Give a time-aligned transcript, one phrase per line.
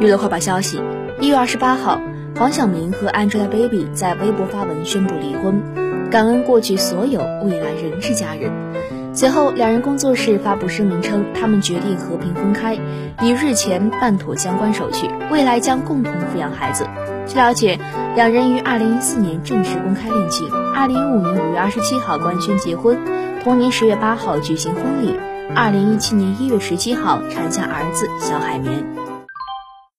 [0.00, 0.82] 娱乐快报消息：
[1.20, 2.00] 一月二十八号，
[2.36, 5.62] 黄晓明和 Angelababy 在微博发文宣布离婚，
[6.10, 8.50] 感恩过去所有，未来仍是家人。
[9.14, 12.74] 随后，两人工作室发布声明称，他们决定和平分开，
[13.22, 16.86] 已日前办妥相关手续，未来将共同抚养孩子。
[17.26, 17.78] 据了解，
[18.16, 22.98] 两人于二零一四年正式公开恋情，二零一五年五月二十七号官宣结婚，
[23.44, 25.14] 同年十月八号举行婚礼，
[25.54, 28.82] 二零一七年一月十七号产下儿子小海绵。